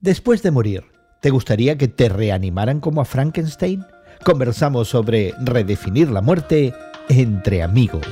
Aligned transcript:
Después 0.00 0.42
de 0.42 0.50
morir, 0.50 0.84
¿te 1.20 1.28
gustaría 1.28 1.76
que 1.76 1.86
te 1.86 2.08
reanimaran 2.08 2.80
como 2.80 3.02
a 3.02 3.04
Frankenstein? 3.04 3.84
Conversamos 4.24 4.88
sobre 4.88 5.34
redefinir 5.44 6.10
la 6.10 6.22
muerte 6.22 6.72
entre 7.10 7.62
amigos. 7.62 8.06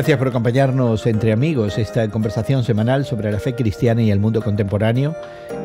Gracias 0.00 0.16
por 0.16 0.28
acompañarnos 0.28 1.06
entre 1.06 1.30
amigos 1.30 1.76
esta 1.76 2.08
conversación 2.08 2.64
semanal 2.64 3.04
sobre 3.04 3.30
la 3.30 3.38
fe 3.38 3.54
cristiana 3.54 4.00
y 4.00 4.10
el 4.10 4.18
mundo 4.18 4.40
contemporáneo 4.40 5.14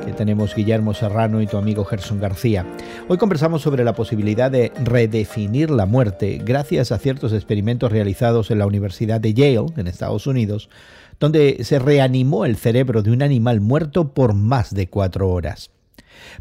que 0.04 0.12
tenemos 0.12 0.54
Guillermo 0.54 0.94
Serrano 0.94 1.42
y 1.42 1.48
tu 1.48 1.56
amigo 1.56 1.86
Gerson 1.86 2.20
García. 2.20 2.66
Hoy 3.08 3.18
conversamos 3.18 3.62
sobre 3.62 3.86
la 3.86 3.96
posibilidad 3.96 4.52
de 4.52 4.74
redefinir 4.84 5.70
la 5.70 5.86
muerte 5.86 6.42
gracias 6.44 6.92
a 6.92 6.98
ciertos 6.98 7.32
experimentos 7.32 7.94
realizados 7.94 8.52
en 8.52 8.60
la 8.60 8.66
Universidad 8.66 9.22
de 9.22 9.34
Yale, 9.34 9.68
en 9.78 9.88
Estados 9.88 10.28
Unidos, 10.28 10.70
donde 11.18 11.64
se 11.64 11.80
reanimó 11.80 12.44
el 12.44 12.58
cerebro 12.58 13.04
de 13.04 13.12
un 13.12 13.22
animal 13.22 13.62
muerto 13.62 14.14
por 14.14 14.34
más 14.34 14.76
de 14.76 14.90
cuatro 14.90 15.30
horas. 15.30 15.72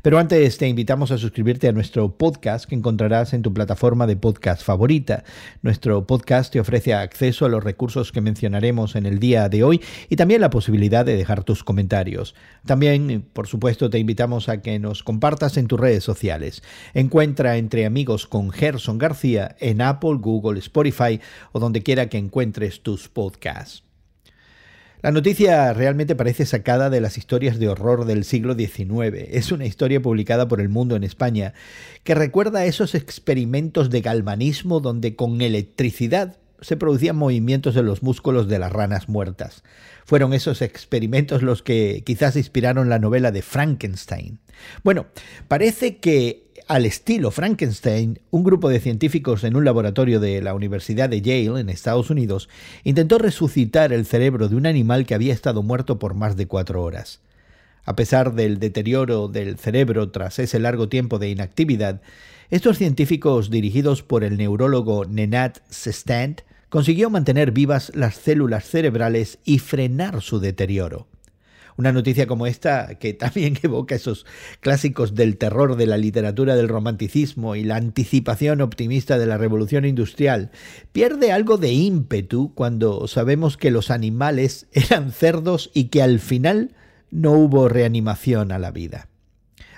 Pero 0.02 0.18
antes 0.18 0.58
te 0.58 0.68
invitamos 0.68 1.10
a 1.10 1.18
suscribirte 1.18 1.68
a 1.68 1.72
nuestro 1.72 2.16
podcast 2.16 2.66
que 2.66 2.74
encontrarás 2.74 3.34
en 3.34 3.42
tu 3.42 3.52
plataforma 3.52 4.06
de 4.06 4.16
podcast 4.16 4.62
favorita. 4.62 5.24
Nuestro 5.62 6.06
podcast 6.06 6.52
te 6.52 6.60
ofrece 6.60 6.94
acceso 6.94 7.46
a 7.46 7.48
los 7.48 7.64
recursos 7.64 8.12
que 8.12 8.20
mencionaremos 8.20 8.96
en 8.96 9.06
el 9.06 9.18
día 9.18 9.48
de 9.48 9.64
hoy 9.64 9.80
y 10.08 10.16
también 10.16 10.40
la 10.40 10.50
posibilidad 10.50 11.04
de 11.04 11.16
dejar 11.16 11.44
tus 11.44 11.64
comentarios. 11.64 12.34
También, 12.66 13.24
por 13.32 13.46
supuesto, 13.46 13.90
te 13.90 13.98
invitamos 13.98 14.48
a 14.48 14.62
que 14.62 14.78
nos 14.78 15.02
compartas 15.02 15.56
en 15.56 15.66
tus 15.66 15.80
redes 15.80 16.04
sociales. 16.04 16.62
Encuentra 16.92 17.56
entre 17.56 17.86
amigos 17.86 18.26
con 18.26 18.50
Gerson 18.50 18.98
García 18.98 19.56
en 19.60 19.80
Apple, 19.80 20.16
Google, 20.20 20.58
Spotify 20.58 21.20
o 21.52 21.60
donde 21.60 21.82
quiera 21.82 22.08
que 22.08 22.18
encuentres 22.18 22.82
tus 22.82 23.08
podcasts. 23.08 23.84
La 25.04 25.12
noticia 25.12 25.70
realmente 25.74 26.16
parece 26.16 26.46
sacada 26.46 26.88
de 26.88 27.02
las 27.02 27.18
historias 27.18 27.58
de 27.58 27.68
horror 27.68 28.06
del 28.06 28.24
siglo 28.24 28.54
XIX. 28.54 29.28
Es 29.28 29.52
una 29.52 29.66
historia 29.66 30.00
publicada 30.00 30.48
por 30.48 30.62
El 30.62 30.70
Mundo 30.70 30.96
en 30.96 31.04
España 31.04 31.52
que 32.04 32.14
recuerda 32.14 32.64
esos 32.64 32.94
experimentos 32.94 33.90
de 33.90 34.00
galvanismo 34.00 34.80
donde 34.80 35.14
con 35.14 35.42
electricidad 35.42 36.38
se 36.62 36.78
producían 36.78 37.16
movimientos 37.16 37.76
en 37.76 37.84
los 37.84 38.02
músculos 38.02 38.48
de 38.48 38.58
las 38.58 38.72
ranas 38.72 39.10
muertas. 39.10 39.62
Fueron 40.06 40.32
esos 40.32 40.62
experimentos 40.62 41.42
los 41.42 41.62
que 41.62 42.02
quizás 42.06 42.34
inspiraron 42.36 42.88
la 42.88 42.98
novela 42.98 43.30
de 43.30 43.42
Frankenstein. 43.42 44.38
Bueno, 44.84 45.04
parece 45.48 45.98
que 45.98 46.43
al 46.66 46.86
estilo 46.86 47.30
Frankenstein, 47.30 48.20
un 48.30 48.42
grupo 48.42 48.68
de 48.68 48.80
científicos 48.80 49.44
en 49.44 49.56
un 49.56 49.64
laboratorio 49.64 50.18
de 50.18 50.40
la 50.40 50.54
Universidad 50.54 51.08
de 51.10 51.20
Yale, 51.20 51.60
en 51.60 51.68
Estados 51.68 52.10
Unidos, 52.10 52.48
intentó 52.84 53.18
resucitar 53.18 53.92
el 53.92 54.06
cerebro 54.06 54.48
de 54.48 54.56
un 54.56 54.66
animal 54.66 55.04
que 55.04 55.14
había 55.14 55.34
estado 55.34 55.62
muerto 55.62 55.98
por 55.98 56.14
más 56.14 56.36
de 56.36 56.46
cuatro 56.46 56.82
horas. 56.82 57.20
A 57.84 57.96
pesar 57.96 58.34
del 58.34 58.58
deterioro 58.58 59.28
del 59.28 59.58
cerebro 59.58 60.10
tras 60.10 60.38
ese 60.38 60.58
largo 60.58 60.88
tiempo 60.88 61.18
de 61.18 61.28
inactividad, 61.28 62.00
estos 62.50 62.78
científicos 62.78 63.50
dirigidos 63.50 64.02
por 64.02 64.24
el 64.24 64.38
neurólogo 64.38 65.04
Nenad 65.04 65.52
Sestant 65.68 66.42
consiguió 66.70 67.10
mantener 67.10 67.52
vivas 67.52 67.92
las 67.94 68.16
células 68.16 68.64
cerebrales 68.64 69.38
y 69.44 69.58
frenar 69.58 70.22
su 70.22 70.40
deterioro. 70.40 71.06
Una 71.76 71.92
noticia 71.92 72.26
como 72.26 72.46
esta, 72.46 72.98
que 72.98 73.14
también 73.14 73.58
evoca 73.62 73.94
esos 73.94 74.26
clásicos 74.60 75.14
del 75.14 75.36
terror 75.36 75.76
de 75.76 75.86
la 75.86 75.96
literatura 75.96 76.54
del 76.54 76.68
romanticismo 76.68 77.56
y 77.56 77.64
la 77.64 77.76
anticipación 77.76 78.60
optimista 78.60 79.18
de 79.18 79.26
la 79.26 79.38
revolución 79.38 79.84
industrial, 79.84 80.50
pierde 80.92 81.32
algo 81.32 81.56
de 81.56 81.72
ímpetu 81.72 82.54
cuando 82.54 83.08
sabemos 83.08 83.56
que 83.56 83.70
los 83.70 83.90
animales 83.90 84.66
eran 84.72 85.10
cerdos 85.10 85.70
y 85.74 85.84
que 85.84 86.02
al 86.02 86.20
final 86.20 86.74
no 87.10 87.32
hubo 87.32 87.68
reanimación 87.68 88.52
a 88.52 88.58
la 88.58 88.70
vida. 88.70 89.08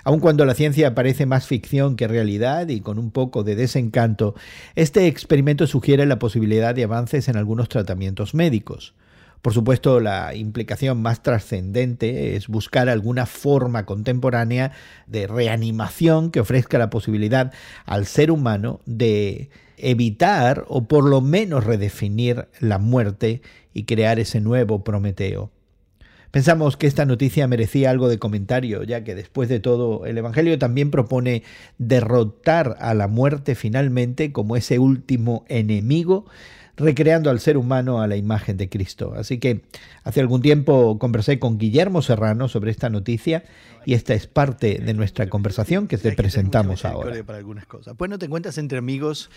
Aun 0.03 0.21
cuando 0.21 0.45
la 0.45 0.53
ciencia 0.53 0.95
parece 0.95 1.25
más 1.25 1.47
ficción 1.47 1.97
que 1.97 2.07
realidad 2.07 2.69
y 2.69 2.79
con 2.79 2.97
un 2.97 3.11
poco 3.11 3.43
de 3.43 3.57
desencanto, 3.57 4.35
este 4.75 5.07
experimento 5.07 5.67
sugiere 5.67 6.05
la 6.05 6.17
posibilidad 6.17 6.73
de 6.73 6.85
avances 6.85 7.27
en 7.27 7.35
algunos 7.35 7.67
tratamientos 7.67 8.33
médicos. 8.33 8.93
Por 9.41 9.53
supuesto, 9.53 9.99
la 9.99 10.35
implicación 10.35 11.01
más 11.01 11.23
trascendente 11.23 12.35
es 12.35 12.47
buscar 12.47 12.89
alguna 12.89 13.25
forma 13.25 13.85
contemporánea 13.85 14.71
de 15.05 15.27
reanimación 15.27 16.31
que 16.31 16.39
ofrezca 16.39 16.77
la 16.77 16.89
posibilidad 16.89 17.53
al 17.85 18.05
ser 18.05 18.31
humano 18.31 18.81
de 18.85 19.49
evitar 19.77 20.65
o 20.67 20.87
por 20.87 21.07
lo 21.07 21.21
menos 21.21 21.63
redefinir 21.63 22.47
la 22.59 22.79
muerte 22.79 23.41
y 23.73 23.83
crear 23.83 24.19
ese 24.19 24.41
nuevo 24.41 24.83
Prometeo. 24.83 25.51
Pensamos 26.31 26.75
que 26.75 26.87
esta 26.87 27.05
noticia 27.05 27.47
merecía 27.47 27.89
algo 27.89 28.09
de 28.09 28.19
comentario, 28.19 28.83
ya 28.83 29.03
que 29.03 29.15
después 29.15 29.47
de 29.49 29.59
todo 29.59 30.05
el 30.05 30.17
Evangelio 30.17 30.59
también 30.59 30.91
propone 30.91 31.43
derrotar 31.77 32.75
a 32.79 32.93
la 32.93 33.07
muerte 33.07 33.55
finalmente 33.55 34.31
como 34.31 34.57
ese 34.57 34.77
último 34.77 35.45
enemigo 35.47 36.25
recreando 36.77 37.31
al 37.31 37.39
ser 37.39 37.57
humano 37.57 38.01
a 38.01 38.07
la 38.07 38.15
imagen 38.15 38.55
de 38.55 38.69
Cristo. 38.69 39.13
Así 39.17 39.39
que 39.39 39.61
hace 40.03 40.21
algún 40.21 40.41
tiempo 40.41 40.97
conversé 40.99 41.39
con 41.39 41.57
Guillermo 41.57 42.01
Serrano 42.01 42.47
sobre 42.47 42.71
esta 42.71 42.89
noticia 42.89 43.43
y 43.83 43.93
esta 43.93 44.13
es 44.13 44.27
parte 44.27 44.79
de 44.79 44.93
nuestra 44.93 45.27
conversación 45.27 45.87
que 45.87 45.97
te 45.97 46.11
presentamos 46.11 46.85
ahora. 46.85 47.23
Para 47.23 47.39
algunas 47.39 47.65
cosas. 47.65 47.97
Bueno, 47.97 48.19
te 48.19 48.25
encuentras 48.25 48.57
entre 48.57 48.77
amigos 48.77 49.29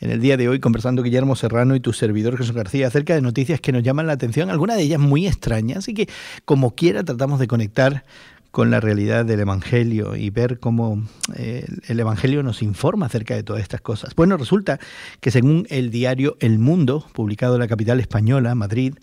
en 0.00 0.10
el 0.10 0.20
día 0.20 0.36
de 0.36 0.48
hoy 0.48 0.60
conversando 0.60 1.02
Guillermo 1.02 1.36
Serrano 1.36 1.76
y 1.76 1.80
tu 1.80 1.92
servidor 1.92 2.36
Jesús 2.36 2.54
García 2.54 2.88
acerca 2.88 3.14
de 3.14 3.20
noticias 3.20 3.60
que 3.60 3.70
nos 3.70 3.82
llaman 3.82 4.06
la 4.06 4.14
atención, 4.14 4.50
algunas 4.50 4.76
de 4.76 4.82
ellas 4.82 5.00
muy 5.00 5.26
extrañas, 5.26 5.78
así 5.78 5.94
que 5.94 6.08
como 6.44 6.74
quiera 6.74 7.04
tratamos 7.04 7.38
de 7.38 7.46
conectar 7.46 8.04
con 8.50 8.70
la 8.70 8.80
realidad 8.80 9.24
del 9.24 9.40
Evangelio 9.40 10.16
y 10.16 10.30
ver 10.30 10.58
cómo 10.58 11.02
eh, 11.36 11.66
el 11.86 12.00
Evangelio 12.00 12.42
nos 12.42 12.62
informa 12.62 13.06
acerca 13.06 13.34
de 13.34 13.42
todas 13.42 13.62
estas 13.62 13.80
cosas. 13.80 14.14
Bueno, 14.14 14.36
resulta 14.36 14.78
que 15.20 15.30
según 15.30 15.66
el 15.70 15.90
diario 15.90 16.36
El 16.40 16.58
Mundo, 16.58 17.06
publicado 17.12 17.54
en 17.54 17.60
la 17.60 17.68
capital 17.68 18.00
española, 18.00 18.54
Madrid, 18.54 18.94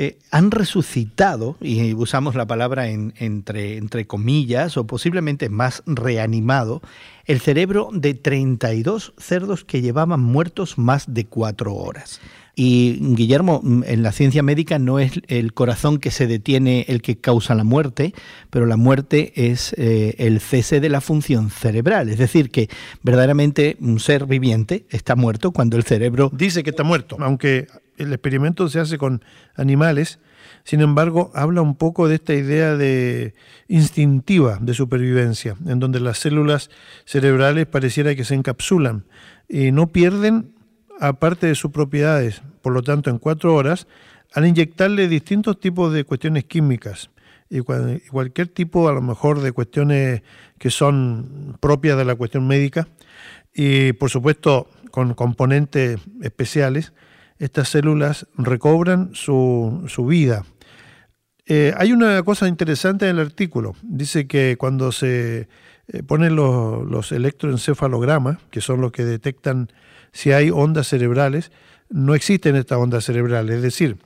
eh, 0.00 0.16
han 0.30 0.52
resucitado, 0.52 1.56
y 1.60 1.92
usamos 1.92 2.36
la 2.36 2.46
palabra 2.46 2.88
entre, 2.88 3.78
entre 3.78 4.06
comillas, 4.06 4.76
o 4.76 4.86
posiblemente 4.86 5.48
más 5.48 5.82
reanimado, 5.86 6.82
el 7.24 7.40
cerebro 7.40 7.88
de 7.92 8.14
32 8.14 9.12
cerdos 9.18 9.64
que 9.64 9.82
llevaban 9.82 10.20
muertos 10.20 10.78
más 10.78 11.12
de 11.12 11.26
cuatro 11.26 11.74
horas. 11.74 12.20
Y 12.54 12.98
Guillermo, 13.16 13.60
mm, 13.60 13.82
en 13.88 14.04
la 14.04 14.12
ciencia 14.12 14.44
médica 14.44 14.78
no 14.78 15.00
es 15.00 15.20
el 15.26 15.52
corazón 15.52 15.98
que 15.98 16.12
se 16.12 16.28
detiene 16.28 16.84
el 16.86 17.02
que 17.02 17.18
causa 17.18 17.56
la 17.56 17.64
muerte, 17.64 18.14
pero 18.50 18.66
la 18.66 18.76
muerte 18.76 19.32
es 19.50 19.72
eh, 19.78 20.14
el 20.18 20.38
cese 20.38 20.78
de 20.78 20.90
la 20.90 21.00
función 21.00 21.50
cerebral. 21.50 22.08
Es 22.08 22.18
decir, 22.18 22.52
que 22.52 22.68
verdaderamente 23.02 23.76
un 23.80 23.98
ser 23.98 24.26
viviente 24.26 24.86
está 24.90 25.16
muerto 25.16 25.50
cuando 25.50 25.76
el 25.76 25.82
cerebro... 25.82 26.30
Dice 26.32 26.62
que 26.62 26.70
está 26.70 26.84
muerto, 26.84 27.16
aunque 27.18 27.66
el 27.98 28.12
experimento 28.12 28.68
se 28.68 28.80
hace 28.80 28.98
con 28.98 29.22
animales, 29.54 30.18
sin 30.64 30.80
embargo, 30.80 31.30
habla 31.34 31.62
un 31.62 31.76
poco 31.76 32.08
de 32.08 32.16
esta 32.16 32.34
idea 32.34 32.76
de 32.76 33.34
instintiva 33.68 34.58
de 34.60 34.74
supervivencia, 34.74 35.56
en 35.66 35.78
donde 35.78 36.00
las 36.00 36.18
células 36.18 36.70
cerebrales 37.04 37.66
pareciera 37.66 38.14
que 38.14 38.24
se 38.24 38.34
encapsulan 38.34 39.04
y 39.48 39.72
no 39.72 39.88
pierden 39.88 40.54
aparte 41.00 41.46
de 41.46 41.54
sus 41.54 41.70
propiedades, 41.70 42.42
por 42.62 42.72
lo 42.72 42.82
tanto, 42.82 43.10
en 43.10 43.18
cuatro 43.18 43.54
horas, 43.54 43.86
al 44.34 44.46
inyectarle 44.46 45.08
distintos 45.08 45.58
tipos 45.58 45.92
de 45.92 46.04
cuestiones 46.04 46.44
químicas 46.44 47.10
y 47.50 47.60
cualquier 47.60 48.48
tipo, 48.48 48.88
a 48.88 48.92
lo 48.92 49.00
mejor, 49.00 49.40
de 49.40 49.52
cuestiones 49.52 50.22
que 50.58 50.70
son 50.70 51.56
propias 51.60 51.96
de 51.96 52.04
la 52.04 52.14
cuestión 52.14 52.46
médica, 52.46 52.88
y 53.54 53.92
por 53.94 54.10
supuesto 54.10 54.68
con 54.90 55.14
componentes 55.14 55.98
especiales, 56.22 56.92
estas 57.38 57.68
células 57.68 58.26
recobran 58.36 59.10
su, 59.12 59.84
su 59.88 60.06
vida. 60.06 60.44
Eh, 61.46 61.72
hay 61.76 61.92
una 61.92 62.22
cosa 62.22 62.48
interesante 62.48 63.08
en 63.08 63.16
el 63.16 63.26
artículo. 63.26 63.74
Dice 63.82 64.26
que 64.26 64.56
cuando 64.58 64.92
se 64.92 65.48
eh, 65.88 66.02
ponen 66.02 66.36
los, 66.36 66.86
los 66.86 67.12
electroencefalogramas, 67.12 68.38
que 68.50 68.60
son 68.60 68.80
los 68.80 68.92
que 68.92 69.04
detectan 69.04 69.70
si 70.12 70.32
hay 70.32 70.50
ondas 70.50 70.88
cerebrales, 70.88 71.52
no 71.88 72.14
existen 72.14 72.56
estas 72.56 72.78
ondas 72.78 73.04
cerebrales. 73.04 73.56
Es 73.56 73.62
decir, 73.62 73.96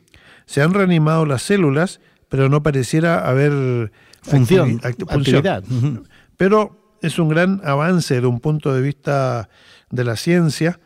se 0.46 0.62
han 0.62 0.74
reanimado 0.74 1.26
las 1.26 1.42
células, 1.42 2.00
pero 2.28 2.48
no 2.48 2.62
pareciera 2.62 3.28
haber 3.28 3.90
función, 4.22 4.80
actividad. 4.82 5.64
Pero 6.36 6.96
es 7.02 7.18
un 7.18 7.28
gran 7.28 7.60
avance 7.64 8.20
de 8.20 8.26
un 8.26 8.40
punto 8.40 8.72
de 8.72 8.82
vista 8.82 9.48
de 9.90 10.04
la 10.04 10.16
ciencia 10.16 10.78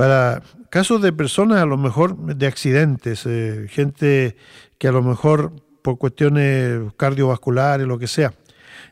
para 0.00 0.42
casos 0.70 1.02
de 1.02 1.12
personas 1.12 1.60
a 1.60 1.66
lo 1.66 1.76
mejor 1.76 2.16
de 2.16 2.46
accidentes, 2.46 3.26
eh, 3.26 3.66
gente 3.68 4.34
que 4.78 4.88
a 4.88 4.92
lo 4.92 5.02
mejor 5.02 5.52
por 5.82 5.98
cuestiones 5.98 6.90
cardiovasculares, 6.96 7.86
lo 7.86 7.98
que 7.98 8.06
sea, 8.06 8.32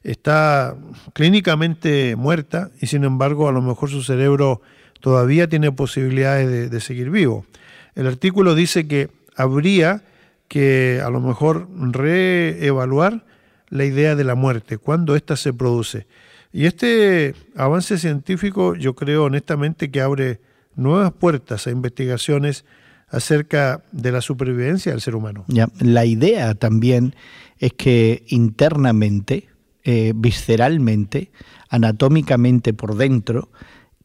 está 0.03 0.77
clínicamente 1.15 2.15
muerta 2.15 2.71
y 2.83 2.89
sin 2.89 3.05
embargo 3.05 3.49
a 3.49 3.53
lo 3.53 3.63
mejor 3.63 3.89
su 3.89 4.03
cerebro 4.03 4.61
todavía 5.01 5.49
tiene 5.49 5.73
posibilidades 5.73 6.71
de, 6.71 6.81
seguir 6.83 7.09
vivo. 7.09 7.47
El 7.95 8.07
artículo 8.07 8.55
dice 8.55 8.87
que 8.87 9.09
habría 9.35 10.03
que 10.47 11.01
a 11.03 11.09
lo 11.09 11.21
mejor 11.21 11.69
reevaluar 11.91 13.25
la 13.71 13.87
idea 13.87 14.15
de 14.15 14.25
la 14.25 14.35
muerte, 14.35 14.77
cuando 14.77 15.17
ésta 15.17 15.37
se 15.37 15.55
produce. 15.55 16.07
Y 16.53 16.67
este 16.67 17.35
avance 17.57 17.97
científico 17.97 18.75
yo 18.75 18.95
creo 18.95 19.25
honestamente 19.25 19.91
que 19.91 20.03
abre 20.03 20.41
nuevas 20.79 21.13
puertas 21.13 21.67
a 21.67 21.71
investigaciones 21.71 22.65
acerca 23.11 23.83
de 23.93 24.13
la 24.13 24.21
supervivencia 24.21 24.93
del 24.93 25.01
ser 25.01 25.15
humano. 25.15 25.45
La 25.81 26.05
idea 26.05 26.55
también 26.55 27.15
es 27.59 27.73
que 27.73 28.25
internamente, 28.29 29.49
eh, 29.85 30.13
visceralmente, 30.15 31.31
anatómicamente 31.69 32.73
por 32.73 32.97
dentro, 32.97 33.51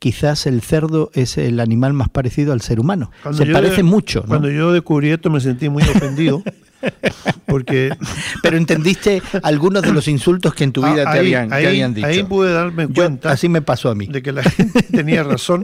quizás 0.04 0.48
el 0.48 0.62
cerdo 0.62 1.12
es 1.14 1.38
el 1.38 1.62
animal 1.62 1.94
más 1.94 2.10
parecido 2.10 2.52
al 2.52 2.60
ser 2.60 2.82
humano. 2.82 3.10
Se 3.32 3.46
parece 3.46 3.84
mucho. 3.84 4.24
Cuando 4.24 4.52
yo 4.52 4.74
descubrí 4.74 5.10
esto 5.12 5.30
me 5.30 5.40
sentí 5.40 5.70
muy 5.70 5.82
ofendido. 5.84 6.44
porque 7.46 7.96
Pero 8.42 8.58
entendiste 8.58 9.22
algunos 9.44 9.82
de 9.82 9.94
los 9.94 10.10
insultos 10.10 10.54
que 10.54 10.66
en 10.66 10.74
tu 10.74 10.82
vida 10.82 11.10
te, 11.10 11.20
habían, 11.20 11.94
dicho. 11.94 12.06
Ahí 12.06 12.22
pude 12.24 12.52
darme 12.52 12.90
cuenta. 12.90 13.32
así 13.32 13.48
me 13.48 13.62
pasó 13.62 13.90
a 13.90 13.96
mí. 13.96 14.08
De 14.08 14.22
que 14.22 14.34
la 14.34 14.44
gente 14.44 14.82
tenía 14.92 15.24
razón 15.24 15.64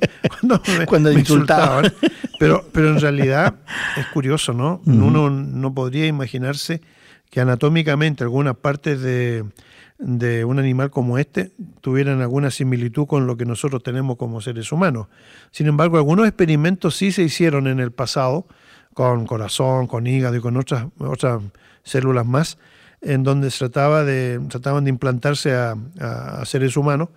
cuando 0.88 1.12
me, 1.12 1.14
insultaban. 1.20 1.92
Pero, 2.40 2.66
pero 2.72 2.92
en 2.92 3.02
realidad 3.02 3.56
es 3.98 4.06
curioso, 4.08 4.54
¿no? 4.54 4.82
Uno 4.86 5.30
no 5.30 5.74
podría 5.74 6.08
imaginarse 6.08 6.80
que 7.30 7.42
anatómicamente 7.42 8.24
algunas 8.24 8.56
partes 8.56 9.02
de, 9.02 9.44
de 10.00 10.46
un 10.46 10.60
animal 10.60 10.90
como 10.90 11.18
este 11.18 11.52
tuvieran 11.82 12.22
alguna 12.22 12.52
similitud 12.52 13.06
con 13.06 13.28
lo 13.28 13.36
que 13.36 13.46
nosotros 13.46 13.84
tenemos 13.84 14.16
como 14.16 14.40
seres 14.40 14.72
humanos. 14.72 15.08
Sin 15.52 15.68
embargo, 15.68 15.98
algunos 15.98 16.26
experimentos 16.26 16.96
sí 16.96 17.12
se 17.12 17.24
hicieron 17.24 17.68
en 17.68 17.80
el 17.82 17.92
pasado, 17.92 18.48
con 18.94 19.26
corazón, 19.26 19.88
con 19.88 20.08
hígado 20.08 20.38
y 20.38 20.40
con 20.40 20.58
otras, 20.58 20.86
células 21.84 22.26
más, 22.26 22.58
en 23.02 23.24
donde 23.24 23.52
se 23.52 23.60
trataba 23.60 24.04
de, 24.04 24.40
trataban 24.50 24.86
de 24.86 24.90
implantarse 24.90 25.54
a, 25.54 25.76
seres 26.46 26.78
humanos, 26.78 27.10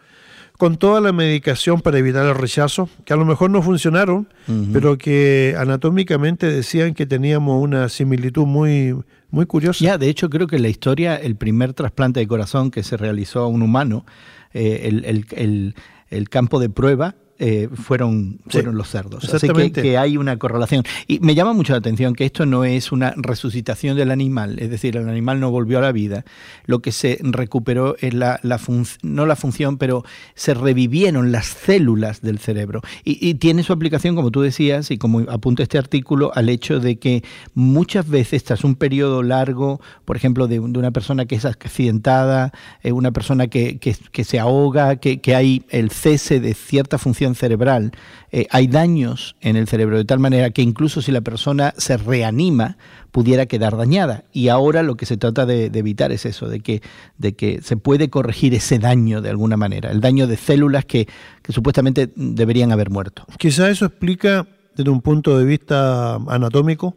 con 0.62 0.76
toda 0.76 1.00
la 1.00 1.12
medicación 1.12 1.80
para 1.80 1.98
evitar 1.98 2.24
el 2.24 2.36
rechazo, 2.36 2.88
que 3.04 3.12
a 3.12 3.16
lo 3.16 3.24
mejor 3.24 3.50
no 3.50 3.62
funcionaron, 3.62 4.28
pero 4.72 4.96
que 4.96 5.56
anatómicamente 5.58 6.46
decían 6.46 6.94
que 6.94 7.04
teníamos 7.04 7.60
una 7.60 7.88
similitud 7.88 8.46
muy, 8.46 8.96
muy 9.32 9.46
curioso. 9.46 9.84
Ya, 9.84 9.98
de 9.98 10.08
hecho, 10.08 10.30
creo 10.30 10.46
que 10.46 10.54
en 10.54 10.62
la 10.62 10.68
historia, 10.68 11.16
el 11.16 11.34
primer 11.34 11.72
trasplante 11.72 12.20
de 12.20 12.28
corazón 12.28 12.70
que 12.70 12.84
se 12.84 12.96
realizó 12.96 13.40
a 13.40 13.48
un 13.48 13.60
humano, 13.62 14.06
eh, 14.54 14.82
el, 14.84 15.74
el, 16.10 16.28
campo 16.28 16.60
de 16.60 16.70
prueba 16.70 17.16
eh, 17.44 17.68
fueron, 17.74 18.38
fueron 18.46 18.76
los 18.76 18.88
cerdos. 18.88 19.34
Así 19.34 19.48
que, 19.72 19.98
hay 19.98 20.16
una 20.16 20.38
correlación. 20.38 20.84
Y 21.08 21.18
me 21.18 21.34
llama 21.34 21.52
mucho 21.54 21.72
la 21.72 21.80
atención 21.80 22.14
que 22.14 22.24
esto 22.24 22.46
no 22.46 22.62
es 22.64 22.92
una 22.92 23.14
resucitación 23.16 23.96
del 23.96 24.12
animal, 24.12 24.60
es 24.60 24.70
decir, 24.70 24.96
el 24.96 25.08
animal 25.08 25.40
no 25.40 25.50
volvió 25.50 25.78
a 25.78 25.80
la 25.80 25.90
vida. 25.90 26.24
Lo 26.66 26.82
que 26.82 26.92
se 26.92 27.18
recuperó 27.20 27.96
es 27.98 28.14
la, 28.14 28.38
la 28.44 28.60
no 29.02 29.26
la 29.26 29.34
función, 29.34 29.76
pero 29.76 30.04
se 30.36 30.54
revivieron 30.54 31.32
las 31.32 31.46
células 31.46 32.20
del 32.22 32.38
cerebro. 32.38 32.80
Y, 33.02 33.34
tiene 33.34 33.64
su 33.64 33.72
aplicación, 33.72 34.14
como 34.14 34.30
tú 34.30 34.40
decías, 34.40 34.92
y 34.92 34.98
como 34.98 35.18
apunta 35.28 35.64
este 35.64 35.78
artículo, 35.78 36.30
al 36.36 36.48
hecho 36.48 36.78
de 36.78 37.00
que 37.00 37.24
muchas 37.54 38.08
veces, 38.08 38.44
tras 38.44 38.62
un 38.62 38.76
periodo 38.76 39.24
largo, 39.24 39.80
por 40.04 40.14
ejemplo, 40.14 40.46
de, 40.46 40.60
una 40.60 40.92
persona 40.92 41.24
que 41.24 41.34
es 41.34 41.44
accidentada, 41.44 42.52
eh, 42.84 42.92
una 42.92 43.10
persona 43.10 43.48
que, 43.48 43.78
que 43.78 44.24
se 44.24 44.38
ahoga, 44.38 44.94
que, 44.94 45.20
que 45.20 45.34
hay 45.34 45.64
el 45.70 45.90
cese 45.90 46.38
de 46.38 46.54
cierta 46.54 46.98
función 46.98 47.31
cerebral, 47.34 47.92
eh, 48.30 48.46
hay 48.50 48.66
daños 48.66 49.36
en 49.40 49.56
el 49.56 49.68
cerebro, 49.68 49.96
de 49.96 50.04
tal 50.04 50.18
manera 50.18 50.50
que 50.50 50.62
incluso 50.62 51.02
si 51.02 51.12
la 51.12 51.20
persona 51.20 51.74
se 51.76 51.96
reanima, 51.96 52.76
pudiera 53.10 53.46
quedar 53.46 53.76
dañada. 53.76 54.24
Y 54.32 54.48
ahora 54.48 54.82
lo 54.82 54.96
que 54.96 55.06
se 55.06 55.16
trata 55.16 55.46
de, 55.46 55.66
evitar 55.66 56.12
es 56.12 56.26
eso, 56.26 56.48
de 56.48 56.60
que, 56.60 56.82
de 57.18 57.34
que 57.34 57.60
se 57.62 57.76
puede 57.76 58.10
corregir 58.10 58.54
ese 58.54 58.78
daño 58.78 59.20
de 59.20 59.30
alguna 59.30 59.56
manera, 59.56 59.90
el 59.90 60.00
daño 60.00 60.26
de 60.26 60.36
células 60.36 60.84
que, 60.84 61.08
que 61.42 61.52
supuestamente 61.52 62.10
deberían 62.16 62.72
haber 62.72 62.90
muerto. 62.90 63.24
Quizá 63.38 63.70
eso 63.70 63.86
explica, 63.86 64.46
desde 64.74 64.90
un 64.90 65.02
punto 65.02 65.38
de 65.38 65.44
vista 65.44 66.14
anatómico, 66.14 66.96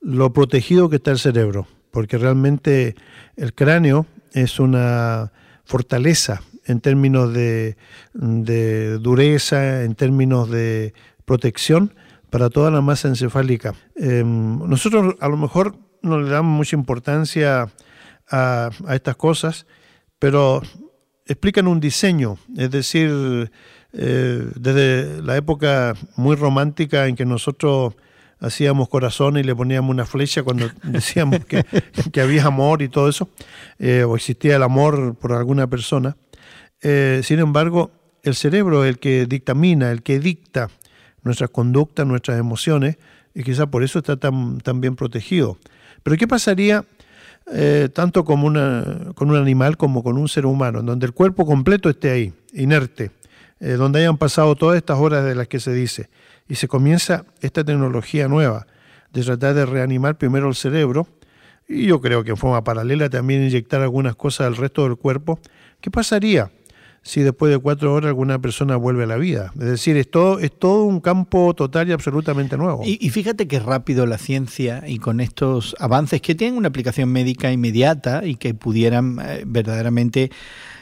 lo 0.00 0.32
protegido 0.32 0.88
que 0.88 0.96
está 0.96 1.10
el 1.10 1.18
cerebro, 1.18 1.66
porque 1.90 2.18
realmente 2.18 2.94
el 3.36 3.54
cráneo 3.54 4.06
es 4.32 4.60
una 4.60 5.32
fortaleza 5.64 6.42
en 6.68 6.80
términos 6.80 7.32
de, 7.32 7.76
dureza, 9.00 9.82
en 9.82 9.94
términos 9.94 10.50
de 10.50 10.94
protección 11.24 11.94
para 12.30 12.50
toda 12.50 12.70
la 12.70 12.82
masa 12.82 13.08
encefálica. 13.08 13.74
Em, 13.96 14.58
nosotros 14.68 15.16
a 15.20 15.28
lo 15.28 15.36
mejor 15.36 15.76
no 16.02 16.20
le 16.20 16.30
damos 16.30 16.56
mucha 16.56 16.76
importancia 16.76 17.68
a, 18.30 18.70
estas 18.90 19.16
cosas, 19.16 19.66
pero 20.18 20.62
explican 21.26 21.66
un 21.66 21.80
diseño, 21.80 22.36
es 22.56 22.70
decir, 22.70 23.50
eh, 23.92 24.46
desde 24.54 25.22
la 25.22 25.36
época 25.36 25.94
muy 26.16 26.36
romántica 26.36 27.06
en 27.06 27.16
que 27.16 27.24
nosotros 27.24 27.94
hacíamos 28.40 28.88
corazón 28.88 29.36
y 29.38 29.42
le 29.42 29.54
poníamos 29.54 29.90
una 29.90 30.04
flecha 30.04 30.42
cuando 30.42 30.70
decíamos 30.82 31.40
que, 31.46 31.64
había 32.20 32.44
amor 32.44 32.82
y 32.82 32.88
todo 32.88 33.08
eso, 33.08 33.30
eh, 33.78 34.04
o 34.04 34.16
existía 34.16 34.56
el 34.56 34.62
amor 34.62 35.16
por 35.16 35.32
alguna 35.32 35.66
persona, 35.66 36.16
eh, 36.82 37.20
sin 37.24 37.38
embargo, 37.38 37.90
el 38.22 38.34
cerebro 38.34 38.84
el 38.84 38.98
que 38.98 39.26
dictamina, 39.26 39.90
el 39.90 40.02
que 40.02 40.20
dicta 40.20 40.68
nuestras 41.22 41.50
conductas, 41.50 42.06
nuestras 42.06 42.38
emociones, 42.38 42.98
y 43.34 43.42
quizá 43.42 43.66
por 43.66 43.82
eso 43.82 43.98
está 44.00 44.16
tan, 44.16 44.58
bien 44.80 44.96
protegido. 44.96 45.58
Pero 46.02 46.16
¿qué 46.16 46.26
pasaría 46.26 46.84
eh, 47.52 47.88
tanto 47.92 48.24
como 48.24 48.46
una, 48.46 49.12
con 49.14 49.30
un 49.30 49.36
animal 49.36 49.76
como 49.76 50.02
con 50.02 50.18
un 50.18 50.28
ser 50.28 50.46
humano, 50.46 50.80
en 50.80 50.86
donde 50.86 51.06
el 51.06 51.12
cuerpo 51.12 51.46
completo 51.46 51.88
esté 51.88 52.10
ahí, 52.10 52.32
inerte, 52.52 53.10
eh, 53.60 53.72
donde 53.72 54.00
hayan 54.00 54.18
pasado 54.18 54.54
todas 54.54 54.76
estas 54.76 54.98
horas 54.98 55.24
de 55.24 55.34
las 55.34 55.48
que 55.48 55.60
se 55.60 55.72
dice, 55.72 56.10
y 56.48 56.56
se 56.56 56.68
comienza 56.68 57.24
esta 57.40 57.64
tecnología 57.64 58.28
nueva 58.28 58.66
de 59.12 59.22
tratar 59.22 59.54
de 59.54 59.66
reanimar 59.66 60.18
primero 60.18 60.48
el 60.48 60.54
cerebro, 60.54 61.08
y 61.66 61.86
yo 61.86 62.00
creo 62.00 62.24
que 62.24 62.30
en 62.30 62.36
forma 62.36 62.64
paralela 62.64 63.10
también 63.10 63.44
inyectar 63.44 63.82
algunas 63.82 64.16
cosas 64.16 64.46
al 64.46 64.56
resto 64.56 64.84
del 64.84 64.96
cuerpo, 64.96 65.38
¿qué 65.80 65.90
pasaría? 65.90 66.50
Si 67.02 67.22
después 67.22 67.50
de 67.52 67.58
cuatro 67.58 67.94
horas 67.94 68.08
alguna 68.08 68.38
persona 68.38 68.76
vuelve 68.76 69.04
a 69.04 69.06
la 69.06 69.16
vida. 69.16 69.52
Es 69.54 69.66
decir, 69.66 69.96
es 69.96 70.10
todo, 70.10 70.38
es 70.38 70.52
todo 70.56 70.84
un 70.84 71.00
campo 71.00 71.54
total 71.54 71.88
y 71.88 71.92
absolutamente 71.92 72.56
nuevo. 72.56 72.82
Y, 72.84 73.08
fíjate 73.10 73.48
qué 73.48 73.60
rápido 73.60 74.06
la 74.06 74.18
ciencia 74.18 74.84
y 74.86 74.98
con 74.98 75.20
estos 75.20 75.74
avances 75.78 76.20
que 76.20 76.34
tienen 76.34 76.56
una 76.56 76.68
aplicación 76.68 77.10
médica 77.10 77.50
inmediata 77.50 78.24
y 78.24 78.34
que 78.34 78.54
pudieran 78.54 79.18
eh, 79.20 79.44
verdaderamente 79.46 80.30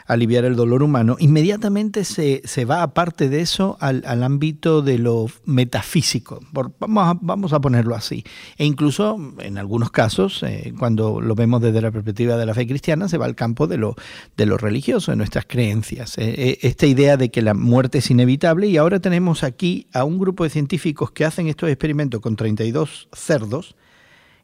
aliviar 0.06 0.44
el 0.44 0.56
dolor 0.56 0.82
humano, 0.82 1.16
inmediatamente 1.18 2.04
se, 2.04 2.42
se 2.44 2.64
va 2.64 2.82
aparte 2.82 3.28
de 3.28 3.40
eso 3.40 3.76
al, 3.80 4.04
ámbito 4.22 4.82
de 4.82 4.98
lo 4.98 5.26
metafísico, 5.44 6.40
vamos, 6.52 7.08
a, 7.08 7.18
vamos 7.20 7.52
a 7.52 7.60
ponerlo 7.60 7.94
así. 7.94 8.24
E 8.56 8.64
incluso 8.64 9.18
en 9.40 9.58
algunos 9.58 9.90
casos, 9.90 10.42
eh, 10.42 10.72
cuando 10.78 11.20
lo 11.20 11.34
vemos 11.34 11.60
desde 11.60 11.80
la 11.80 11.90
perspectiva 11.90 12.36
de 12.36 12.46
la 12.46 12.54
fe 12.54 12.66
cristiana, 12.66 13.08
se 13.08 13.18
va 13.18 13.26
al 13.26 13.34
campo 13.34 13.66
de 13.66 13.76
lo, 13.76 13.96
de 14.36 14.46
lo 14.46 14.56
religioso, 14.56 15.10
de 15.10 15.16
nuestras 15.16 15.44
creencias. 15.46 16.18
Eh, 16.18 16.34
eh, 16.36 16.58
esta 16.62 16.86
idea 16.86 17.16
de 17.16 17.30
que 17.30 17.42
la 17.42 17.54
muerte 17.54 17.98
es 17.98 18.10
inevitable 18.10 18.68
y 18.68 18.76
ahora 18.76 19.00
tenemos 19.00 19.42
aquí 19.42 19.86
a 19.92 20.04
un 20.04 20.18
grupo 20.18 20.44
de 20.44 20.50
científicos 20.50 21.10
que 21.10 21.24
hacen 21.24 21.48
estos 21.48 21.68
experimentos 21.68 22.20
con 22.20 22.36
32 22.36 23.08
cerdos, 23.12 23.76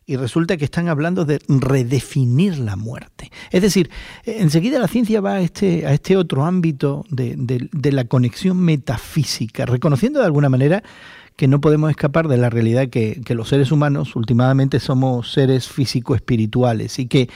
y 0.07 0.17
resulta 0.17 0.57
que 0.57 0.65
están 0.65 0.89
hablando 0.89 1.25
de 1.25 1.41
redefinir 1.49 2.59
la 2.59 2.77
muerte. 2.77 3.31
Es 3.51 3.63
decir, 3.63 3.91
enseguida 4.25 4.79
la 4.79 4.89
ciencia 4.89 5.21
va 5.21 5.35
a 5.35 5.41
este, 5.41 5.87
a 5.87 5.93
este 5.93 6.17
otro 6.17 6.45
ámbito 6.45 7.05
de, 7.11 7.69
la 7.93 8.05
conexión 8.05 8.59
metafísica, 8.59 9.67
reconociendo 9.67 10.21
de 10.21 10.27
alguna 10.27 10.49
manera 10.49 10.83
que 11.37 11.49
no 11.49 11.61
podemos 11.61 11.91
escapar 11.91 12.29
de 12.29 12.37
la 12.37 12.51
realidad 12.51 12.89
que, 12.89 13.21
que 13.25 13.35
los 13.35 13.49
seres 13.49 13.73
humanos 13.73 14.17
últimamente 14.17 14.81
somos 14.81 15.33
seres 15.33 15.69
físico-espirituales 15.69 16.99
y 16.99 17.07
que, 17.07 17.31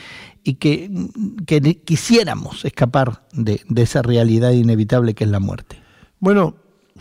y 0.46 0.54
que, 0.54 1.80
quisiéramos 1.84 2.64
escapar 2.64 3.22
de, 3.32 3.60
esa 3.76 4.02
realidad 4.02 4.52
inevitable 4.52 5.14
que 5.14 5.24
es 5.24 5.30
la 5.30 5.40
muerte. 5.40 5.80
Bueno, 6.20 6.56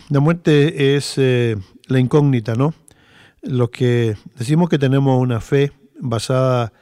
la 0.08 0.20
muerte 0.20 0.96
es 0.96 1.14
eh, 1.16 1.56
la 1.86 1.98
incógnita, 2.00 2.54
¿no? 2.54 2.74
Los 3.46 3.70
que 3.70 4.16
decimos 4.36 4.68
que 4.68 4.78
tenemos 4.78 5.20
una 5.20 5.40
fe 5.40 5.72
basada 5.98 6.72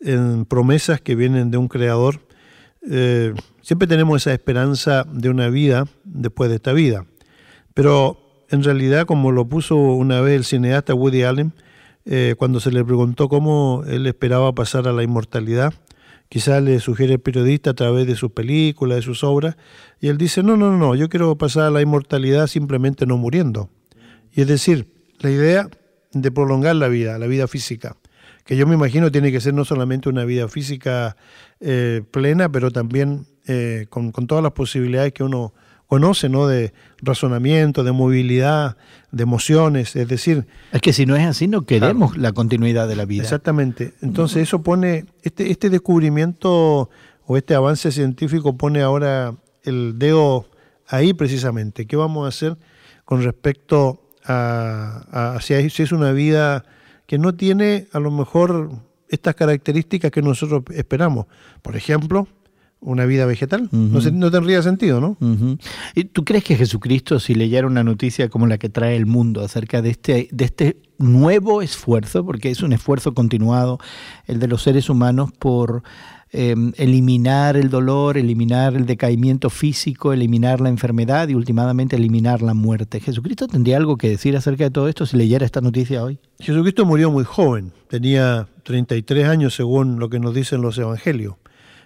en 0.00 0.44
promesas 0.44 1.00
que 1.00 1.14
vienen 1.14 1.50
de 1.50 1.58
un 1.58 1.68
creador, 1.68 2.20
eh, 2.90 3.32
siempre 3.62 3.88
tenemos 3.88 4.22
esa 4.22 4.32
esperanza 4.32 5.06
de 5.10 5.28
una 5.30 5.48
vida 5.48 5.86
después 6.04 6.50
de 6.50 6.56
esta 6.56 6.72
vida. 6.72 7.06
Pero 7.72 8.18
en 8.50 8.62
realidad, 8.62 9.06
como 9.06 9.32
lo 9.32 9.46
puso 9.48 9.76
una 9.76 10.20
vez 10.20 10.36
el 10.36 10.44
cineasta 10.44 10.94
Woody 10.94 11.22
Allen, 11.22 11.52
eh, 12.04 12.34
cuando 12.36 12.60
se 12.60 12.70
le 12.70 12.84
preguntó 12.84 13.28
cómo 13.28 13.82
él 13.86 14.06
esperaba 14.06 14.54
pasar 14.54 14.86
a 14.86 14.92
la 14.92 15.02
inmortalidad, 15.02 15.72
quizás 16.28 16.62
le 16.62 16.78
sugiere 16.80 17.14
el 17.14 17.20
periodista 17.20 17.70
a 17.70 17.74
través 17.74 18.06
de 18.06 18.16
sus 18.16 18.32
películas, 18.32 18.96
de 18.96 19.02
sus 19.02 19.24
obras, 19.24 19.56
y 20.00 20.08
él 20.08 20.18
dice, 20.18 20.42
no, 20.42 20.56
no, 20.56 20.76
no, 20.76 20.94
yo 20.94 21.08
quiero 21.08 21.36
pasar 21.38 21.64
a 21.64 21.70
la 21.70 21.80
inmortalidad 21.80 22.46
simplemente 22.46 23.06
no 23.06 23.16
muriendo. 23.16 23.70
Y 24.32 24.42
es 24.42 24.48
decir, 24.48 24.92
la 25.20 25.30
idea 25.30 25.68
de 26.14 26.30
prolongar 26.30 26.76
la 26.76 26.88
vida, 26.88 27.18
la 27.18 27.26
vida 27.26 27.46
física, 27.46 27.96
que 28.44 28.56
yo 28.56 28.66
me 28.66 28.74
imagino 28.74 29.10
tiene 29.10 29.32
que 29.32 29.40
ser 29.40 29.54
no 29.54 29.64
solamente 29.64 30.08
una 30.08 30.24
vida 30.24 30.48
física 30.48 31.16
eh, 31.60 32.02
plena, 32.10 32.50
pero 32.50 32.70
también 32.70 33.26
eh, 33.46 33.86
con, 33.88 34.12
todas 34.12 34.42
las 34.42 34.52
posibilidades 34.52 35.12
que 35.12 35.24
uno 35.24 35.54
conoce, 35.86 36.28
¿no? 36.28 36.46
De 36.46 36.72
razonamiento, 36.98 37.84
de 37.84 37.92
movilidad, 37.92 38.76
de 39.12 39.22
emociones, 39.22 39.96
es 39.96 40.08
decir... 40.08 40.46
Es 40.72 40.80
que 40.80 40.92
si 40.92 41.06
no 41.06 41.16
es 41.16 41.24
así, 41.24 41.46
no 41.46 41.62
queremos 41.62 42.16
la 42.16 42.32
continuidad 42.32 42.88
de 42.88 42.96
la 42.96 43.04
vida. 43.04 43.22
Exactamente. 43.22 43.94
Entonces 44.02 44.42
eso 44.42 44.62
pone, 44.62 45.06
este, 45.22 45.50
este 45.50 45.70
descubrimiento 45.70 46.90
o 47.26 47.36
este 47.36 47.54
avance 47.54 47.92
científico 47.92 48.56
pone 48.56 48.82
ahora 48.82 49.34
el 49.62 49.98
dedo 49.98 50.46
ahí 50.88 51.14
precisamente. 51.14 51.86
¿Qué 51.86 51.96
vamos 51.96 52.26
a 52.26 52.28
hacer 52.28 52.58
con 53.04 53.22
respecto 53.22 54.03
a, 54.24 55.38
si, 55.40 55.54
es 55.54 55.92
una 55.92 56.12
vida 56.12 56.64
que 57.06 57.18
no 57.18 57.34
tiene 57.34 57.88
a 57.92 58.00
lo 58.00 58.10
mejor 58.10 58.70
estas 59.08 59.34
características 59.34 60.10
que 60.10 60.22
nosotros 60.22 60.62
esperamos. 60.74 61.26
Por 61.62 61.76
ejemplo, 61.76 62.26
una 62.80 63.06
vida 63.06 63.26
vegetal. 63.26 63.68
no, 63.72 64.30
tendría 64.30 64.62
sentido, 64.62 65.00
¿no? 65.00 65.16
¿Y 65.94 66.04
tú 66.04 66.24
crees 66.24 66.44
que 66.44 66.56
Jesucristo, 66.56 67.18
si 67.18 67.34
leyera 67.34 67.66
una 67.66 67.82
noticia 67.82 68.28
como 68.28 68.46
la 68.46 68.58
que 68.58 68.68
trae 68.68 68.96
el 68.96 69.06
mundo 69.06 69.42
acerca 69.42 69.82
de 69.82 69.90
este, 69.90 70.28
de 70.30 70.44
este 70.44 70.76
nuevo 70.98 71.62
esfuerzo, 71.62 72.24
porque 72.24 72.50
es 72.50 72.62
un 72.62 72.72
esfuerzo 72.72 73.14
continuado, 73.14 73.78
el 74.26 74.38
de 74.38 74.48
los 74.48 74.62
seres 74.62 74.88
humanos 74.90 75.30
por 75.32 75.82
Em, 76.36 76.72
eliminar 76.78 77.56
el 77.56 77.70
dolor, 77.70 78.18
eliminar 78.18 78.74
el 78.74 78.86
decaimiento 78.86 79.50
físico, 79.50 80.12
eliminar 80.12 80.60
la 80.60 80.68
enfermedad 80.68 81.28
y 81.28 81.36
últimamente 81.36 81.94
eliminar 81.94 82.42
la 82.42 82.54
muerte. 82.54 82.98
¿Jesucristo 82.98 83.46
tendría 83.46 83.76
algo 83.76 83.96
que 83.96 84.08
decir 84.08 84.36
acerca 84.36 84.64
de 84.64 84.72
todo 84.72 84.88
esto 84.88 85.06
si 85.06 85.16
leyera 85.16 85.46
esta 85.46 85.60
noticia 85.60 86.02
hoy? 86.02 86.18
Jesucristo 86.40 86.84
murió 86.84 87.12
muy 87.12 87.22
joven, 87.22 87.72
tenía 87.86 88.48
33 88.64 89.28
años 89.28 89.54
según 89.54 90.00
lo 90.00 90.10
que 90.10 90.18
nos 90.18 90.34
dicen 90.34 90.60
los 90.60 90.76
evangelios, 90.76 91.36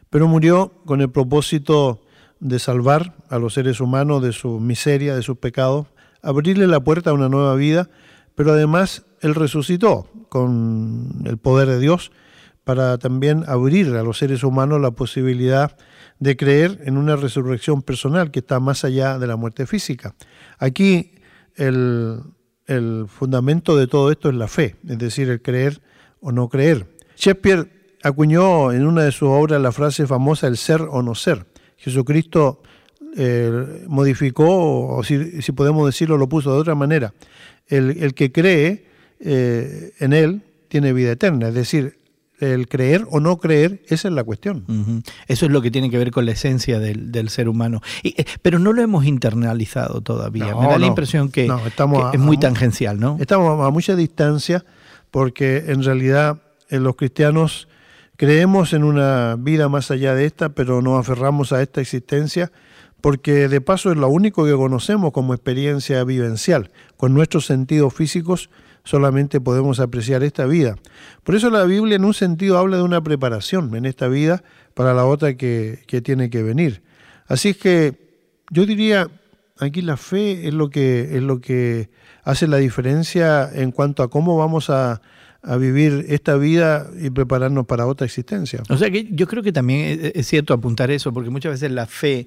pero 0.09 0.27
murió 0.29 0.73
con 0.87 1.03
el 1.03 1.11
propósito 1.11 2.01
de 2.41 2.59
salvar 2.59 3.17
a 3.29 3.39
los 3.39 3.53
seres 3.53 3.83
humanos 3.83 4.23
de 4.23 4.33
su 4.33 4.61
miseria, 4.61 5.15
de 5.15 5.21
sus 5.21 5.37
pecados, 5.37 5.89
abrirle 6.23 6.67
la 6.67 6.81
puerta 6.81 7.11
a 7.11 7.13
una 7.13 7.29
nueva 7.29 7.55
vida, 7.55 7.91
pero 8.35 8.53
además 8.53 9.05
Él 9.21 9.35
resucitó 9.35 10.09
con 10.31 11.25
el 11.27 11.37
poder 11.37 11.69
de 11.69 11.81
Dios 11.81 12.13
para 12.69 12.99
también 12.99 13.45
abrir 13.47 13.97
a 13.97 14.03
los 14.03 14.19
seres 14.19 14.45
humanos 14.45 14.79
la 14.79 14.91
posibilidad 14.91 15.75
de 16.19 16.37
creer 16.37 16.83
en 16.85 16.99
una 16.99 17.17
resurrección 17.17 17.81
personal 17.81 18.31
que 18.31 18.41
está 18.41 18.61
más 18.61 18.85
allá 18.85 19.19
de 19.19 19.27
la 19.27 19.37
muerte 19.37 19.67
física. 19.67 20.15
Aquí 20.59 21.13
el, 21.57 22.25
fundamento 23.09 23.75
de 23.75 23.87
todo 23.87 24.11
esto 24.11 24.29
es 24.29 24.35
la 24.35 24.49
fe, 24.49 24.77
es 24.87 24.99
decir, 24.99 25.31
el 25.31 25.41
creer 25.41 25.81
o 26.21 26.31
no 26.31 26.51
creer. 26.51 26.87
Shakespeare 27.17 27.73
acuñó 28.03 28.71
en 28.71 28.87
una 28.87 29.05
de 29.05 29.13
sus 29.13 29.31
obras 29.31 29.63
la 29.63 29.73
frase 29.73 30.07
famosa 30.07 30.47
el 30.47 30.59
ser 30.59 30.83
o 30.83 31.01
no 31.01 31.15
ser. 31.15 31.47
Jesucristo 31.79 32.61
eh, 33.17 33.87
modificó, 33.87 34.95
o 34.95 35.03
si, 35.03 35.41
podemos 35.53 35.87
decirlo, 35.87 36.19
lo 36.19 36.29
puso 36.29 36.53
de 36.53 36.59
otra 36.59 36.75
manera. 36.75 37.15
El, 37.67 38.13
que 38.13 38.31
cree 38.31 38.85
eh, 39.21 39.95
en 40.01 40.13
Él 40.13 40.43
tiene 40.69 40.93
vida 40.93 41.13
eterna, 41.13 41.49
es 41.49 41.55
decir, 41.55 41.98
el 42.41 42.69
creer 42.69 43.07
o 43.11 43.21
no 43.21 43.39
creer, 43.39 43.83
esa 43.89 44.09
es 44.09 44.15
la 44.15 44.25
cuestión. 44.25 44.65
Eso 45.27 45.47
es 45.47 45.53
lo 45.53 45.63
que 45.63 45.71
tiene 45.71 45.91
que 45.91 45.99
ver 45.99 46.11
con 46.11 46.27
la 46.27 46.33
esencia 46.33 46.79
del, 46.79 47.29
ser 47.29 47.49
humano. 47.49 47.81
Eh, 48.03 48.25
pero 48.43 48.59
no 48.59 48.73
lo 48.73 48.83
hemos 48.83 49.05
internalizado 49.05 50.01
todavía. 50.01 50.55
Me 50.55 50.67
da 50.67 50.79
la 50.79 50.87
impresión 50.87 51.31
que, 51.31 51.49
es 52.13 52.21
muy 52.21 52.39
tangencial, 52.39 52.99
¿no? 52.99 53.17
Estamos 53.21 53.67
a 53.67 53.71
mucha 53.71 53.97
distancia 53.97 54.65
porque 55.11 55.65
en 55.69 55.83
realidad 55.83 56.43
en 56.69 56.85
los 56.85 56.97
cristianos 56.97 57.69
creemos 58.17 58.73
en 58.73 58.85
una 58.85 59.37
vida 59.39 59.69
más 59.69 59.91
allá 59.91 60.15
de 60.15 60.27
esta, 60.27 60.51
pero 60.51 60.83
nos 60.83 61.01
aferramos 61.01 61.53
a 61.53 61.63
esta 61.63 61.81
existencia 61.81 62.51
porque 63.01 63.49
de 63.49 63.61
paso 63.61 63.93
es 63.93 63.97
lo 63.97 64.09
único 64.09 64.45
que 64.45 64.53
conocemos 64.53 65.13
como 65.13 65.35
experiencia 65.35 66.03
vivencial. 66.05 66.71
Con 66.97 67.15
nuestros 67.15 67.47
sentidos 67.47 67.95
físicos 67.95 68.51
solamente 68.89 69.39
podemos 69.39 69.81
apreciar 69.81 70.23
esta 70.23 70.47
vida. 70.47 70.77
Por 71.23 71.35
eso 71.35 71.51
la 71.51 71.65
Biblia 71.65 71.97
en 71.97 72.07
un 72.07 72.15
sentido 72.15 72.57
habla 72.57 72.79
de 72.79 72.83
una 72.83 73.03
preparación 73.03 73.77
en 73.77 73.85
esta 73.85 74.09
vida 74.09 74.43
para 74.73 74.95
la 74.95 75.05
otra 75.05 75.37
que, 75.37 75.85
tiene 76.03 76.31
que 76.31 76.43
venir. 76.43 76.81
Así 77.27 77.51
es 77.51 77.59
que 77.59 77.93
yo 78.51 78.65
diría, 78.65 79.11
aquí 79.59 79.83
la 79.83 79.99
fe 79.99 80.49
es 80.49 80.55
lo 80.55 80.71
que, 80.71 81.17
es 81.19 81.23
lo 81.23 81.39
que 81.43 81.91
hace 82.25 82.47
la 82.47 82.57
diferencia 82.57 83.51
en 83.53 83.73
cuanto 83.73 84.03
a 84.03 84.09
cómo 84.09 84.39
vamos 84.39 84.71
a, 84.71 85.03
a 85.43 85.57
vivir 85.59 86.07
esta 86.09 86.37
vida 86.37 86.89
y 86.99 87.11
prepararnos 87.11 87.67
para 87.67 87.87
otra 87.87 88.07
existencia. 88.07 88.63
O 88.71 88.79
sea 88.79 88.91
que 88.91 89.07
yo 89.11 89.27
creo 89.27 89.43
que 89.43 89.53
también 89.53 90.13
es 90.15 90.27
cierto 90.27 90.55
apuntar 90.55 90.91
eso, 90.91 91.13
porque 91.13 91.29
muchas 91.29 91.53
veces 91.53 91.71
la 91.73 91.85
fe 91.85 92.27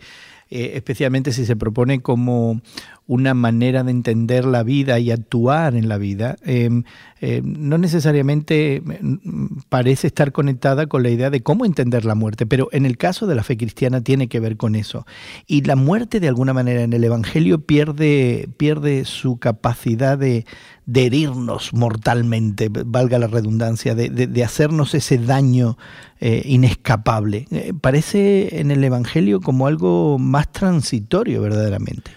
eh, 0.51 0.73
especialmente 0.75 1.31
si 1.31 1.45
se 1.45 1.55
propone 1.55 2.01
como 2.01 2.61
una 3.07 3.33
manera 3.33 3.83
de 3.83 3.91
entender 3.91 4.45
la 4.45 4.63
vida 4.63 4.97
y 4.99 5.11
actuar 5.11 5.75
en 5.75 5.89
la 5.89 5.97
vida, 5.97 6.37
em, 6.43 6.83
em, 7.19 7.55
no 7.59 7.77
necesariamente 7.77 8.81
mm, 8.81 9.63
parece 9.67 10.07
estar 10.07 10.31
conectada 10.31 10.87
con 10.87 11.03
la 11.03 11.09
idea 11.09 11.29
de 11.29 11.41
cómo 11.41 11.65
entender 11.65 12.05
la 12.05 12.15
muerte, 12.15 12.45
pero 12.45 12.69
en 12.71 12.85
el 12.85 12.97
caso 12.97 13.27
de 13.27 13.35
la 13.35 13.43
fe 13.43 13.57
cristiana 13.57 14.01
tiene 14.01 14.29
que 14.29 14.39
ver 14.39 14.55
con 14.55 14.75
eso. 14.75 15.05
Y 15.45 15.63
la 15.63 15.75
muerte 15.75 16.21
de 16.21 16.29
alguna 16.29 16.53
manera 16.53 16.83
en 16.83 16.93
el 16.93 17.03
Evangelio 17.03 17.59
pierde, 17.65 18.47
pierde 18.55 19.03
su 19.03 19.37
capacidad 19.37 20.17
de, 20.17 20.45
herirnos 20.93 21.73
mortalmente, 21.73 22.69
valga 22.69 23.17
la 23.17 23.27
redundancia, 23.27 23.95
de, 23.95 24.43
hacernos 24.43 24.93
ese 24.93 25.17
daño 25.17 25.77
eh, 26.19 26.43
inescapable. 26.45 27.47
Eh, 27.49 27.73
parece 27.79 28.59
en 28.59 28.71
el 28.71 28.83
Evangelio 28.83 29.41
como 29.41 29.67
algo 29.67 30.19
más 30.19 30.40
transitorio 30.47 31.41
verdaderamente. 31.41 32.11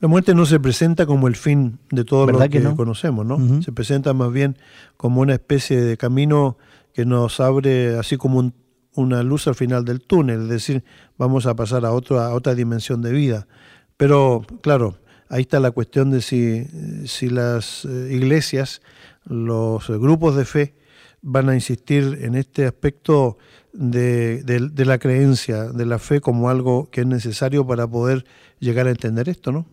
La 0.00 0.08
muerte 0.08 0.34
no 0.34 0.46
se 0.46 0.58
presenta 0.58 1.04
como 1.04 1.28
el 1.28 1.36
fin 1.36 1.78
de 1.90 2.04
todo 2.04 2.26
lo 2.26 2.38
que, 2.48 2.62
conocemos, 2.74 3.26
¿no? 3.26 3.62
Se 3.62 3.70
presenta 3.70 4.14
más 4.14 4.32
bien 4.32 4.56
como 4.96 5.20
una 5.20 5.34
especie 5.34 5.80
de 5.80 5.98
camino 5.98 6.56
que 6.94 7.04
nos 7.04 7.38
abre 7.38 7.98
así 7.98 8.16
como 8.16 8.52
una 8.94 9.22
luz 9.22 9.46
al 9.46 9.54
final 9.54 9.84
del 9.84 10.00
túnel, 10.00 10.42
es 10.42 10.48
decir, 10.48 10.84
vamos 11.18 11.44
a 11.44 11.54
pasar 11.54 11.84
a, 11.84 11.92
otro, 11.92 12.18
a 12.18 12.32
otra 12.34 12.54
dimensión 12.54 13.02
de 13.02 13.12
vida. 13.12 13.46
Pero, 13.98 14.42
claro, 14.62 14.96
ahí 15.28 15.42
está 15.42 15.60
la 15.60 15.70
cuestión 15.70 16.10
de 16.10 16.22
si, 16.22 16.66
si 17.06 17.28
las 17.28 17.84
eh, 17.84 18.08
iglesias, 18.10 18.80
los 19.24 19.88
grupos 19.88 20.34
de 20.34 20.46
fe, 20.46 20.74
van 21.22 21.48
a 21.48 21.54
insistir 21.54 22.18
en 22.22 22.34
este 22.34 22.66
aspecto 22.66 23.38
de, 23.72 24.42
de, 24.42 24.84
la 24.84 24.98
creencia, 24.98 25.64
de 25.64 25.86
la 25.86 25.98
fe 25.98 26.20
como 26.20 26.50
algo 26.50 26.90
que 26.90 27.02
es 27.02 27.06
necesario 27.06 27.66
para 27.66 27.86
poder 27.86 28.24
llegar 28.58 28.86
a 28.86 28.90
entender 28.90 29.28
esto, 29.28 29.52
¿no? 29.52 29.66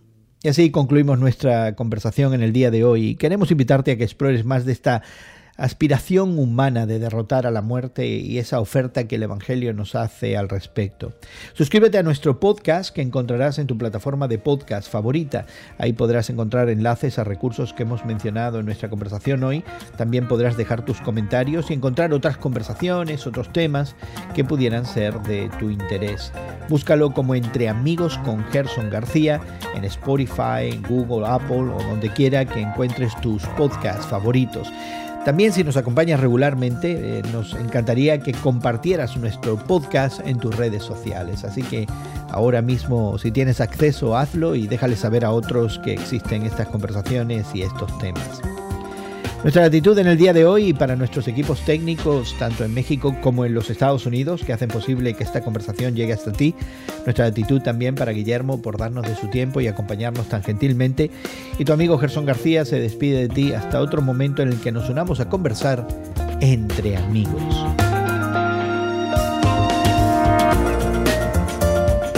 Y 0.44 0.50
así 0.50 0.70
concluimos 0.70 1.18
nuestra 1.18 1.75
conversación 1.75 2.34
en 2.34 2.44
el 2.44 2.54
día 2.54 2.70
de 2.70 2.84
hoy. 2.84 3.16
Queremos 3.16 3.50
invitarte 3.50 3.92
a 3.92 3.98
que 3.98 4.04
explores 4.04 4.46
más 4.46 4.66
de 4.66 4.72
esta 4.72 5.01
aspiración 5.57 6.37
humana 6.37 6.85
de 6.85 6.99
derrotar 6.99 7.47
a 7.47 7.51
la 7.51 7.61
muerte 7.61 8.07
y 8.07 8.37
esa 8.37 8.59
oferta 8.59 9.07
que 9.07 9.15
el 9.15 9.23
Evangelio 9.23 9.73
nos 9.73 9.95
hace 9.95 10.37
al 10.37 10.49
respecto. 10.49 11.13
Suscríbete 11.53 11.97
a 11.97 12.03
nuestro 12.03 12.39
podcast 12.39 12.93
que 12.93 13.01
encontrarás 13.01 13.57
en 13.57 13.67
tu 13.67 13.77
plataforma 13.77 14.27
de 14.27 14.37
podcast 14.37 14.89
favorita. 14.89 15.45
Ahí 15.77 15.93
podrás 15.93 16.29
encontrar 16.29 16.69
enlaces 16.69 17.17
a 17.17 17.23
recursos 17.23 17.73
que 17.73 17.83
hemos 17.83 18.05
mencionado 18.05 18.59
en 18.59 18.65
nuestra 18.65 18.89
conversación 18.89 19.43
hoy. 19.43 19.63
También 19.97 20.27
podrás 20.27 20.57
dejar 20.57 20.85
tus 20.85 21.01
comentarios 21.01 21.71
y 21.71 21.73
encontrar 21.73 22.13
otras 22.13 22.37
conversaciones, 22.37 23.25
otros 23.25 23.51
temas 23.51 23.95
que 24.35 24.45
pudieran 24.45 24.85
ser 24.85 25.19
de 25.23 25.49
tu 25.59 25.69
interés. 25.69 26.31
Búscalo 26.69 27.13
como 27.13 27.33
Entre 27.33 27.67
Amigos 27.67 28.19
con 28.19 28.43
Gerson 28.45 28.89
García 28.89 29.41
en 29.75 29.85
Spotify, 29.85 30.79
Google, 30.87 31.25
Apple 31.27 31.71
o 31.73 31.83
donde 31.89 32.09
quiera 32.09 32.45
que 32.45 32.61
encuentres 32.61 33.19
tus 33.21 33.43
podcasts 33.57 34.05
favoritos. 34.05 34.71
También 35.27 35.51
si 35.51 35.62
nos 35.65 35.75
acompañas 35.75 36.22
regularmente, 36.22 37.19
eh, 37.19 37.22
nos 37.34 37.53
encantaría 37.53 38.17
que 38.19 38.31
compartieras 38.31 39.17
nuestro 39.17 39.57
podcast 39.57 40.25
en 40.25 40.39
tus 40.39 40.55
redes 40.55 40.84
sociales. 40.84 41.43
Así 41.43 41.63
que 41.63 41.86
ahora 42.29 42.62
mismo, 42.62 43.17
si 43.17 43.31
tienes 43.31 43.60
acceso, 43.60 44.15
hazlo 44.15 44.55
y 44.55 44.67
déjale 44.67 44.96
saber 44.96 45.25
a 45.25 45.31
otros 45.31 45.79
que 45.79 45.91
existen 45.91 46.43
estas 46.43 46.69
conversaciones 46.69 47.46
y 47.53 47.63
estos 47.63 47.98
temas. 47.98 48.41
Nuestra 49.44 49.62
gratitud 49.62 49.98
en 50.00 50.08
el 50.08 50.17
día 50.17 50.34
de 50.34 50.46
hoy 50.46 50.74
para 50.74 50.96
nuestros 50.96 51.27
equipos 51.27 51.62
técnicos, 51.62 52.36
tanto 52.39 52.65
en 52.65 52.74
México 52.74 53.15
como 53.22 53.46
en 53.46 53.53
los 53.53 53.70
Estados 53.70 54.06
Unidos, 54.06 54.44
que 54.44 54.51
hacen 54.51 54.67
posible 54.67 55.13
que 55.13 55.24
esta 55.24 55.41
conversación 55.41 55.96
llegue 55.96 56.13
hasta 56.13 56.32
ti. 56.32 56.56
Nuestra 57.06 57.25
gratitud 57.25 57.62
también 57.62 57.94
para 57.96 58.12
Guillermo 58.12 58.62
por 58.62 58.77
darnos 58.77 59.08
de 59.08 59.15
su 59.15 59.27
tiempo 59.27 59.62
y 59.62 59.67
acompañarnos 59.67 60.27
tan 60.27 60.44
gentilmente. 60.44 61.12
Y 61.60 61.65
tu 61.65 61.72
amigo 61.72 62.00
Gerson 62.00 62.25
García 62.25 62.65
se 62.65 62.79
despide 62.79 63.27
de 63.27 63.29
ti 63.29 63.53
hasta 63.53 63.79
otro 63.79 64.01
momento 64.01 64.41
en 64.41 64.50
el 64.50 64.60
que 64.60 64.72
nos 64.72 64.89
unamos 64.89 65.20
a 65.20 65.29
conversar 65.29 65.88
entre 66.41 66.98
amigos. 66.98 67.87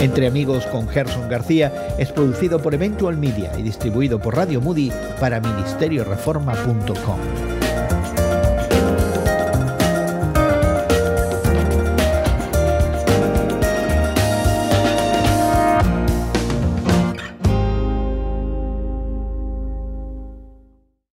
Entre 0.00 0.26
Amigos 0.26 0.66
con 0.66 0.88
Gerson 0.88 1.28
García 1.28 1.94
es 1.98 2.10
producido 2.10 2.58
por 2.58 2.74
Eventual 2.74 3.18
Media 3.18 3.52
y 3.58 3.62
distribuido 3.62 4.18
por 4.18 4.34
Radio 4.34 4.60
Moody 4.60 4.90
para 5.20 5.40
ministerioreforma.com. 5.40 7.59